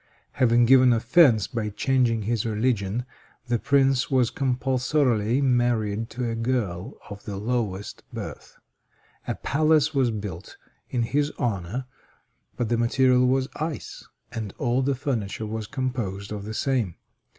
[0.31, 3.05] Having given offense by changing his religion,
[3.45, 8.57] the prince was compulsorily married to a girl of the lowest birth.
[9.27, 10.57] A palace was built
[10.89, 11.85] in his honor,
[12.57, 16.95] but the material was ice, and all the furniture was composed of the same.